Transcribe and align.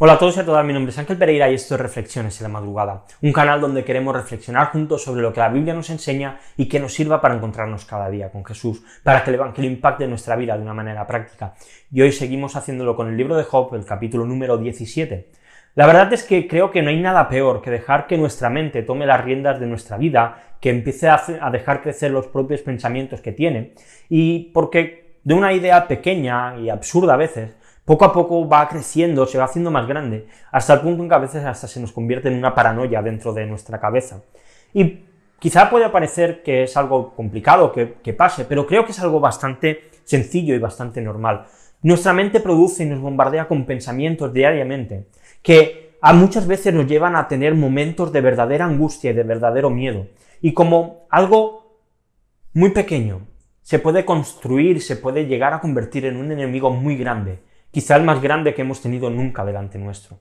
Hola 0.00 0.12
a 0.12 0.18
todos 0.20 0.36
y 0.36 0.40
a 0.40 0.44
todas, 0.44 0.64
mi 0.64 0.72
nombre 0.72 0.92
es 0.92 0.98
Ángel 0.98 1.18
Pereira 1.18 1.50
y 1.50 1.54
esto 1.54 1.74
es 1.74 1.80
Reflexiones 1.80 2.38
en 2.38 2.44
la 2.44 2.48
Madrugada, 2.50 3.02
un 3.20 3.32
canal 3.32 3.60
donde 3.60 3.82
queremos 3.82 4.14
reflexionar 4.14 4.68
juntos 4.68 5.02
sobre 5.02 5.22
lo 5.22 5.32
que 5.32 5.40
la 5.40 5.48
Biblia 5.48 5.74
nos 5.74 5.90
enseña 5.90 6.38
y 6.56 6.66
que 6.68 6.78
nos 6.78 6.94
sirva 6.94 7.20
para 7.20 7.34
encontrarnos 7.34 7.84
cada 7.84 8.08
día 8.08 8.30
con 8.30 8.44
Jesús, 8.44 8.80
para 9.02 9.24
que 9.24 9.30
el 9.30 9.34
Evangelio 9.34 9.68
impacte 9.68 10.06
nuestra 10.06 10.36
vida 10.36 10.56
de 10.56 10.62
una 10.62 10.72
manera 10.72 11.04
práctica. 11.04 11.54
Y 11.90 12.00
hoy 12.00 12.12
seguimos 12.12 12.54
haciéndolo 12.54 12.94
con 12.94 13.08
el 13.08 13.16
libro 13.16 13.36
de 13.36 13.42
Job, 13.42 13.74
el 13.74 13.84
capítulo 13.84 14.24
número 14.24 14.56
17. 14.56 15.30
La 15.74 15.86
verdad 15.88 16.12
es 16.12 16.22
que 16.22 16.46
creo 16.46 16.70
que 16.70 16.80
no 16.80 16.90
hay 16.90 17.00
nada 17.00 17.28
peor 17.28 17.60
que 17.60 17.72
dejar 17.72 18.06
que 18.06 18.16
nuestra 18.16 18.50
mente 18.50 18.84
tome 18.84 19.04
las 19.04 19.24
riendas 19.24 19.58
de 19.58 19.66
nuestra 19.66 19.96
vida, 19.98 20.54
que 20.60 20.70
empiece 20.70 21.08
a, 21.08 21.50
dejar 21.50 21.82
crecer 21.82 22.12
los 22.12 22.28
propios 22.28 22.60
pensamientos 22.60 23.20
que 23.20 23.32
tiene, 23.32 23.74
y 24.08 24.52
porque 24.54 25.18
de 25.24 25.34
una 25.34 25.52
idea 25.52 25.88
pequeña 25.88 26.56
y 26.56 26.70
absurda 26.70 27.14
a 27.14 27.16
veces, 27.16 27.57
poco 27.88 28.04
a 28.04 28.12
poco 28.12 28.46
va 28.46 28.68
creciendo, 28.68 29.24
se 29.24 29.38
va 29.38 29.44
haciendo 29.44 29.70
más 29.70 29.88
grande, 29.88 30.26
hasta 30.52 30.74
el 30.74 30.80
punto 30.80 31.02
en 31.02 31.08
que 31.08 31.14
a 31.14 31.18
veces 31.18 31.42
hasta 31.46 31.66
se 31.66 31.80
nos 31.80 31.90
convierte 31.90 32.28
en 32.28 32.34
una 32.34 32.54
paranoia 32.54 33.00
dentro 33.00 33.32
de 33.32 33.46
nuestra 33.46 33.80
cabeza. 33.80 34.20
Y 34.74 35.04
quizá 35.38 35.70
pueda 35.70 35.90
parecer 35.90 36.42
que 36.42 36.64
es 36.64 36.76
algo 36.76 37.14
complicado 37.14 37.72
que, 37.72 37.94
que 38.02 38.12
pase, 38.12 38.44
pero 38.44 38.66
creo 38.66 38.84
que 38.84 38.92
es 38.92 39.00
algo 39.00 39.20
bastante 39.20 39.90
sencillo 40.04 40.54
y 40.54 40.58
bastante 40.58 41.00
normal. 41.00 41.46
Nuestra 41.80 42.12
mente 42.12 42.40
produce 42.40 42.84
y 42.84 42.86
nos 42.86 43.00
bombardea 43.00 43.48
con 43.48 43.64
pensamientos 43.64 44.34
diariamente 44.34 45.06
que 45.42 45.96
a 46.02 46.12
muchas 46.12 46.46
veces 46.46 46.74
nos 46.74 46.86
llevan 46.86 47.16
a 47.16 47.26
tener 47.26 47.54
momentos 47.54 48.12
de 48.12 48.20
verdadera 48.20 48.66
angustia 48.66 49.12
y 49.12 49.14
de 49.14 49.22
verdadero 49.22 49.70
miedo. 49.70 50.08
Y 50.42 50.52
como 50.52 51.06
algo 51.08 51.80
muy 52.52 52.68
pequeño 52.68 53.22
se 53.62 53.78
puede 53.78 54.04
construir, 54.04 54.82
se 54.82 54.96
puede 54.96 55.24
llegar 55.24 55.54
a 55.54 55.60
convertir 55.60 56.04
en 56.04 56.18
un 56.18 56.30
enemigo 56.30 56.70
muy 56.70 56.98
grande, 56.98 57.47
quizá 57.70 57.96
el 57.96 58.04
más 58.04 58.20
grande 58.20 58.54
que 58.54 58.62
hemos 58.62 58.80
tenido 58.80 59.10
nunca 59.10 59.44
delante 59.44 59.78
nuestro. 59.78 60.20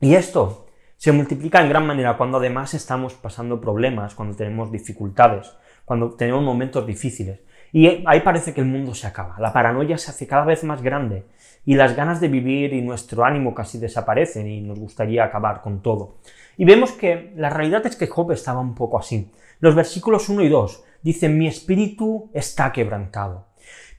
Y 0.00 0.14
esto 0.14 0.66
se 0.96 1.12
multiplica 1.12 1.62
en 1.62 1.68
gran 1.68 1.86
manera 1.86 2.16
cuando 2.16 2.38
además 2.38 2.74
estamos 2.74 3.14
pasando 3.14 3.60
problemas, 3.60 4.14
cuando 4.14 4.36
tenemos 4.36 4.70
dificultades, 4.70 5.50
cuando 5.84 6.10
tenemos 6.10 6.42
momentos 6.42 6.86
difíciles. 6.86 7.40
Y 7.72 8.02
ahí 8.06 8.20
parece 8.20 8.52
que 8.52 8.60
el 8.60 8.66
mundo 8.66 8.94
se 8.94 9.06
acaba, 9.06 9.36
la 9.38 9.52
paranoia 9.52 9.96
se 9.96 10.10
hace 10.10 10.26
cada 10.26 10.44
vez 10.44 10.64
más 10.64 10.82
grande 10.82 11.24
y 11.64 11.74
las 11.74 11.94
ganas 11.94 12.20
de 12.20 12.28
vivir 12.28 12.72
y 12.72 12.82
nuestro 12.82 13.24
ánimo 13.24 13.54
casi 13.54 13.78
desaparecen 13.78 14.48
y 14.48 14.60
nos 14.60 14.78
gustaría 14.78 15.24
acabar 15.24 15.62
con 15.62 15.80
todo. 15.80 16.18
Y 16.56 16.64
vemos 16.64 16.92
que 16.92 17.32
la 17.36 17.48
realidad 17.48 17.86
es 17.86 17.96
que 17.96 18.06
Job 18.06 18.32
estaba 18.32 18.60
un 18.60 18.74
poco 18.74 18.98
así. 18.98 19.30
Los 19.60 19.74
versículos 19.74 20.28
1 20.28 20.42
y 20.42 20.48
2 20.48 20.84
dicen, 21.02 21.38
mi 21.38 21.46
espíritu 21.46 22.30
está 22.34 22.72
quebrantado, 22.72 23.46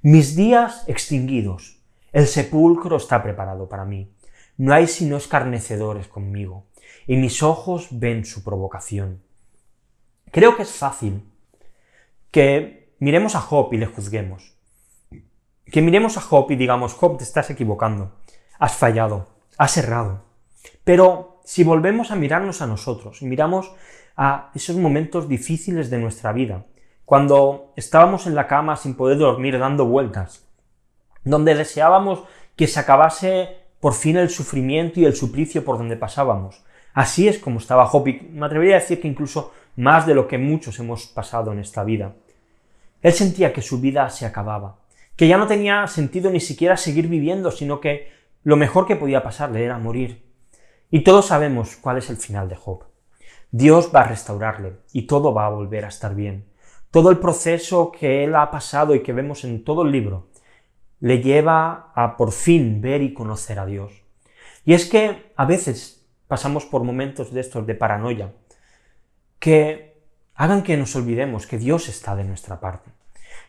mis 0.02 0.36
días 0.36 0.84
extinguidos, 0.88 1.81
el 2.12 2.28
sepulcro 2.28 2.98
está 2.98 3.24
preparado 3.24 3.70
para 3.70 3.86
mí. 3.86 4.12
No 4.58 4.74
hay 4.74 4.88
sino 4.88 5.18
escarnecedores 5.18 6.08
conmigo, 6.08 6.66
y 7.08 7.16
mis 7.16 7.42
ojos 7.42 7.88
ven 7.92 8.26
su 8.26 8.44
provocación. 8.44 9.22
Creo 10.32 10.56
que 10.56 10.64
es 10.64 10.72
fácil 10.72 11.24
que 12.32 12.94
miremos 13.00 13.36
a 13.36 13.42
Job 13.42 13.74
y 13.74 13.78
le 13.78 13.86
juzguemos. 13.86 14.56
Que 15.66 15.82
miremos 15.82 16.18
a 16.18 16.22
Job 16.22 16.52
y 16.52 16.56
digamos, 16.56 16.94
Job, 16.94 17.18
te 17.18 17.24
estás 17.24 17.50
equivocando, 17.50 18.14
has 18.60 18.76
fallado, 18.76 19.28
has 19.58 19.78
errado. 19.78 20.24
Pero 20.84 21.40
si 21.44 21.64
volvemos 21.64 22.12
a 22.12 22.16
mirarnos 22.16 22.62
a 22.62 22.68
nosotros 22.68 23.22
y 23.22 23.26
miramos 23.26 23.72
a 24.16 24.52
esos 24.54 24.76
momentos 24.76 25.28
difíciles 25.28 25.90
de 25.90 25.98
nuestra 25.98 26.32
vida, 26.34 26.66
cuando 27.06 27.74
estábamos 27.76 28.28
en 28.28 28.36
la 28.36 28.48
cama 28.48 28.76
sin 28.76 28.96
poder 28.96 29.18
dormir 29.18 29.58
dando 29.60 29.86
vueltas, 29.86 30.46
donde 31.24 31.56
deseábamos 31.56 32.24
que 32.56 32.68
se 32.68 32.80
acabase 32.80 33.58
por 33.80 33.94
fin 33.94 34.18
el 34.18 34.30
sufrimiento 34.30 35.00
y 35.00 35.06
el 35.06 35.16
suplicio 35.16 35.66
por 35.66 35.78
donde 35.78 35.98
pasábamos. 35.98 36.64
Así 36.94 37.28
es 37.28 37.40
como 37.40 37.60
estaba 37.60 37.86
Job, 37.86 38.08
y 38.08 38.30
me 38.32 38.46
atrevería 38.46 38.76
a 38.76 38.80
decir 38.80 39.02
que 39.02 39.08
incluso 39.08 39.54
más 39.76 40.06
de 40.06 40.14
lo 40.14 40.28
que 40.28 40.38
muchos 40.38 40.78
hemos 40.80 41.08
pasado 41.08 41.52
en 41.52 41.60
esta 41.60 41.84
vida. 41.84 42.14
Él 43.02 43.14
sentía 43.14 43.54
que 43.54 43.62
su 43.62 43.80
vida 43.80 44.10
se 44.10 44.26
acababa, 44.26 44.78
que 45.16 45.28
ya 45.28 45.38
no 45.38 45.48
tenía 45.48 45.88
sentido 45.88 46.30
ni 46.30 46.40
siquiera 46.40 46.78
seguir 46.78 47.08
viviendo, 47.08 47.52
sino 47.52 47.80
que 47.80 48.12
lo 48.44 48.58
mejor 48.58 48.86
que 48.86 48.96
podía 48.96 49.24
pasarle 49.24 49.64
era 49.64 49.78
morir. 49.78 50.24
Y 50.92 51.04
todos 51.04 51.28
sabemos 51.28 51.78
cuál 51.78 51.98
es 51.98 52.10
el 52.10 52.18
final 52.18 52.50
de 52.50 52.56
Job. 52.56 52.84
Dios 53.50 53.92
va 53.94 54.02
a 54.02 54.08
restaurarle 54.08 54.78
y 54.94 55.04
todo 55.04 55.34
va 55.34 55.46
a 55.46 55.50
volver 55.50 55.86
a 55.86 55.90
estar 55.90 56.16
bien. 56.16 56.46
Todo 56.92 57.10
el 57.10 57.18
proceso 57.18 57.92
que 57.92 58.24
él 58.24 58.36
ha 58.36 58.52
pasado 58.52 58.94
y 58.94 59.02
que 59.02 59.14
vemos 59.14 59.44
en 59.44 59.64
todo 59.64 59.84
el 59.84 59.92
libro 59.92 60.28
le 61.02 61.22
lleva 61.22 61.92
a 61.94 62.16
por 62.16 62.32
fin 62.32 62.80
ver 62.80 63.02
y 63.02 63.14
conocer 63.14 63.60
a 63.60 63.66
Dios. 63.66 63.92
Y 64.64 64.74
es 64.74 64.86
que 64.86 65.34
a 65.36 65.46
veces 65.46 66.08
pasamos 66.28 66.66
por 66.66 66.84
momentos 66.84 67.34
de 67.34 67.42
estos 67.42 67.68
de 67.68 67.76
paranoia 67.76 68.34
que 69.40 70.00
hagan 70.36 70.64
que 70.64 70.78
nos 70.78 70.96
olvidemos 70.96 71.48
que 71.48 71.58
Dios 71.58 71.90
está 71.90 72.16
de 72.16 72.24
nuestra 72.24 72.60
parte. 72.60 72.92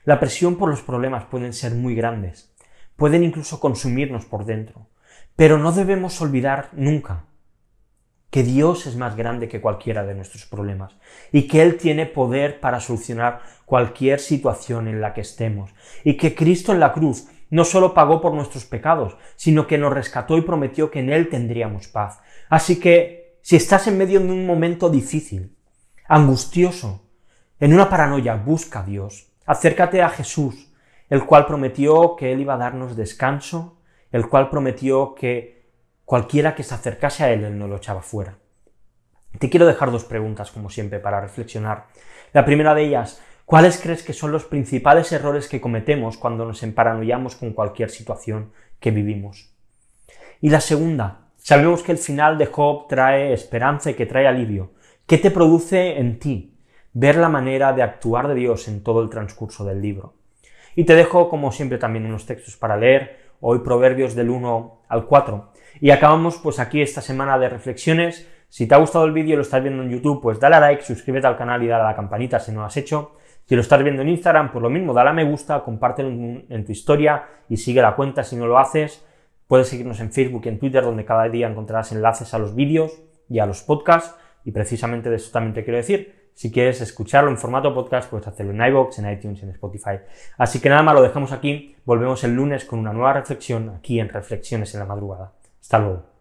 La 0.04 0.18
presión 0.18 0.56
por 0.56 0.68
los 0.68 0.82
problemas 0.82 1.24
pueden 1.26 1.52
ser 1.52 1.74
muy 1.74 1.94
grandes, 1.94 2.52
pueden 2.96 3.22
incluso 3.22 3.60
consumirnos 3.60 4.24
por 4.24 4.46
dentro, 4.46 4.88
pero 5.36 5.58
no 5.58 5.72
debemos 5.72 6.20
olvidar 6.20 6.70
nunca 6.72 7.26
que 8.30 8.42
Dios 8.42 8.86
es 8.86 8.96
más 8.96 9.14
grande 9.14 9.46
que 9.46 9.60
cualquiera 9.60 10.04
de 10.04 10.14
nuestros 10.14 10.46
problemas 10.46 10.96
y 11.32 11.46
que 11.46 11.60
Él 11.60 11.76
tiene 11.76 12.06
poder 12.06 12.60
para 12.60 12.80
solucionar 12.80 13.42
cualquier 13.66 14.20
situación 14.20 14.88
en 14.88 15.02
la 15.02 15.12
que 15.12 15.20
estemos 15.20 15.70
y 16.02 16.16
que 16.16 16.34
Cristo 16.34 16.72
en 16.72 16.80
la 16.80 16.94
cruz 16.94 17.28
no 17.52 17.66
solo 17.66 17.92
pagó 17.92 18.22
por 18.22 18.32
nuestros 18.32 18.64
pecados, 18.64 19.18
sino 19.36 19.66
que 19.66 19.76
nos 19.76 19.92
rescató 19.92 20.38
y 20.38 20.40
prometió 20.40 20.90
que 20.90 21.00
en 21.00 21.10
Él 21.10 21.28
tendríamos 21.28 21.86
paz. 21.86 22.20
Así 22.48 22.80
que, 22.80 23.36
si 23.42 23.56
estás 23.56 23.86
en 23.86 23.98
medio 23.98 24.20
de 24.20 24.32
un 24.32 24.46
momento 24.46 24.88
difícil, 24.88 25.54
angustioso, 26.08 27.02
en 27.60 27.74
una 27.74 27.90
paranoia, 27.90 28.36
busca 28.36 28.80
a 28.80 28.84
Dios. 28.84 29.34
Acércate 29.44 30.00
a 30.00 30.08
Jesús, 30.08 30.72
el 31.10 31.26
cual 31.26 31.44
prometió 31.44 32.16
que 32.16 32.32
Él 32.32 32.40
iba 32.40 32.54
a 32.54 32.56
darnos 32.56 32.96
descanso, 32.96 33.76
el 34.12 34.30
cual 34.30 34.48
prometió 34.48 35.14
que 35.14 35.68
cualquiera 36.06 36.54
que 36.54 36.62
se 36.62 36.74
acercase 36.74 37.22
a 37.22 37.32
Él, 37.32 37.44
Él 37.44 37.58
no 37.58 37.68
lo 37.68 37.76
echaba 37.76 38.00
fuera. 38.00 38.38
Te 39.38 39.50
quiero 39.50 39.66
dejar 39.66 39.90
dos 39.90 40.04
preguntas, 40.04 40.50
como 40.52 40.70
siempre, 40.70 41.00
para 41.00 41.20
reflexionar. 41.20 41.88
La 42.32 42.46
primera 42.46 42.74
de 42.74 42.84
ellas, 42.84 43.20
¿Cuáles 43.52 43.78
crees 43.78 44.02
que 44.02 44.14
son 44.14 44.32
los 44.32 44.46
principales 44.46 45.12
errores 45.12 45.46
que 45.46 45.60
cometemos 45.60 46.16
cuando 46.16 46.46
nos 46.46 46.62
emparanoiamos 46.62 47.36
con 47.36 47.52
cualquier 47.52 47.90
situación 47.90 48.50
que 48.80 48.90
vivimos? 48.90 49.52
Y 50.40 50.48
la 50.48 50.62
segunda, 50.62 51.26
sabemos 51.36 51.82
que 51.82 51.92
el 51.92 51.98
final 51.98 52.38
de 52.38 52.46
Job 52.46 52.88
trae 52.88 53.34
esperanza 53.34 53.90
y 53.90 53.94
que 53.94 54.06
trae 54.06 54.26
alivio. 54.26 54.72
¿Qué 55.06 55.18
te 55.18 55.30
produce 55.30 55.98
en 55.98 56.18
ti 56.18 56.56
ver 56.94 57.16
la 57.16 57.28
manera 57.28 57.74
de 57.74 57.82
actuar 57.82 58.26
de 58.26 58.36
Dios 58.36 58.68
en 58.68 58.82
todo 58.82 59.02
el 59.02 59.10
transcurso 59.10 59.66
del 59.66 59.82
libro? 59.82 60.14
Y 60.74 60.84
te 60.84 60.94
dejo, 60.94 61.28
como 61.28 61.52
siempre, 61.52 61.76
también 61.76 62.06
unos 62.06 62.24
textos 62.24 62.56
para 62.56 62.78
leer, 62.78 63.34
hoy 63.40 63.58
Proverbios 63.58 64.14
del 64.14 64.30
1 64.30 64.84
al 64.88 65.04
4. 65.04 65.52
Y 65.82 65.90
acabamos 65.90 66.38
pues 66.38 66.58
aquí 66.58 66.80
esta 66.80 67.02
semana 67.02 67.38
de 67.38 67.50
reflexiones. 67.50 68.26
Si 68.52 68.66
te 68.66 68.74
ha 68.74 68.78
gustado 68.78 69.06
el 69.06 69.12
vídeo 69.12 69.32
y 69.32 69.36
lo 69.36 69.40
estás 69.40 69.62
viendo 69.62 69.82
en 69.82 69.88
YouTube, 69.88 70.20
pues 70.20 70.38
dale 70.38 70.56
a 70.56 70.60
like, 70.60 70.82
suscríbete 70.82 71.26
al 71.26 71.38
canal 71.38 71.62
y 71.62 71.68
dale 71.68 71.84
a 71.84 71.86
la 71.86 71.96
campanita 71.96 72.38
si 72.38 72.52
no 72.52 72.60
lo 72.60 72.66
has 72.66 72.76
hecho. 72.76 73.12
Si 73.46 73.54
lo 73.54 73.62
estás 73.62 73.82
viendo 73.82 74.02
en 74.02 74.10
Instagram, 74.10 74.52
por 74.52 74.60
lo 74.60 74.68
mismo, 74.68 74.92
dale 74.92 75.08
a 75.08 75.14
me 75.14 75.24
gusta, 75.24 75.62
compártelo 75.64 76.10
en, 76.10 76.64
tu 76.66 76.70
historia 76.70 77.24
y 77.48 77.56
sigue 77.56 77.80
la 77.80 77.96
cuenta 77.96 78.22
si 78.22 78.36
no 78.36 78.46
lo 78.46 78.58
haces. 78.58 79.06
Puedes 79.46 79.68
seguirnos 79.68 80.00
en 80.00 80.12
Facebook 80.12 80.42
y 80.44 80.50
en 80.50 80.58
Twitter, 80.58 80.84
donde 80.84 81.06
cada 81.06 81.30
día 81.30 81.48
encontrarás 81.48 81.92
enlaces 81.92 82.34
a 82.34 82.38
los 82.38 82.54
vídeos 82.54 83.02
y 83.26 83.38
a 83.38 83.46
los 83.46 83.62
podcasts. 83.62 84.14
Y 84.44 84.52
precisamente 84.52 85.08
de 85.08 85.16
eso 85.16 85.32
también 85.32 85.54
te 85.54 85.64
quiero 85.64 85.78
decir. 85.78 86.30
Si 86.34 86.52
quieres 86.52 86.82
escucharlo 86.82 87.30
en 87.30 87.38
formato 87.38 87.72
podcast, 87.72 88.10
puedes 88.10 88.26
hacerlo 88.26 88.52
en 88.52 88.70
iVoox, 88.70 88.98
en 88.98 89.10
iTunes, 89.10 89.42
en 89.42 89.48
Spotify. 89.48 90.00
Así 90.36 90.60
que 90.60 90.68
nada 90.68 90.82
más, 90.82 90.94
lo 90.94 91.00
dejamos 91.00 91.32
aquí. 91.32 91.74
Volvemos 91.86 92.22
el 92.24 92.34
lunes 92.34 92.66
con 92.66 92.80
una 92.80 92.92
nueva 92.92 93.14
reflexión 93.14 93.70
aquí 93.70 93.98
en 93.98 94.10
Reflexiones 94.10 94.74
en 94.74 94.80
la 94.80 94.86
Madrugada. 94.86 95.32
Hasta 95.58 95.78
luego. 95.78 96.11